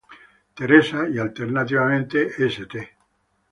[0.55, 2.89] Theresa" y alternativamente "St.